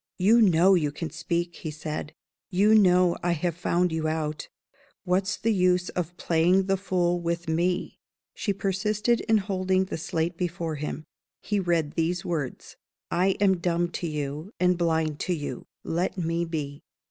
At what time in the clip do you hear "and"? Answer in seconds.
14.59-14.75